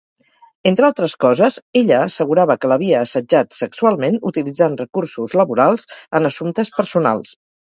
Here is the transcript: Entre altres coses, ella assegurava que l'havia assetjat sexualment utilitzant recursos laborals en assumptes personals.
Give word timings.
Entre 0.69 0.85
altres 0.85 1.13
coses, 1.25 1.59
ella 1.81 1.99
assegurava 2.05 2.57
que 2.63 2.71
l'havia 2.71 3.03
assetjat 3.07 3.53
sexualment 3.59 4.19
utilitzant 4.33 4.79
recursos 4.83 5.37
laborals 5.43 5.87
en 6.21 6.33
assumptes 6.33 6.75
personals. 6.81 7.37